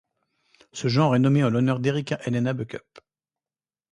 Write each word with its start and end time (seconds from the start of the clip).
Ce 0.73 0.87
genre 0.87 1.15
est 1.15 1.19
nommé 1.19 1.43
en 1.43 1.51
l'honneur 1.51 1.79
d'Erica 1.79 2.19
Helena 2.25 2.53
Buckup. 2.53 2.99